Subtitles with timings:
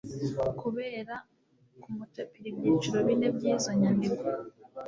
[0.61, 1.13] kubera
[1.81, 4.23] kumucapira ibyiciro bine by'izo nyandiko.